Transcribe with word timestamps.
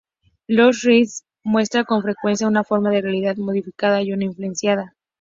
Los 0.47 0.81
reality 0.81 1.05
shows 1.09 1.25
muestran 1.43 1.85
con 1.85 2.01
frecuencia 2.01 2.47
una 2.47 2.63
forma 2.63 2.89
de 2.89 3.01
realidad 3.03 3.35
modificada 3.37 4.01
y 4.01 4.11
muy 4.13 4.25
influenciada. 4.25 4.95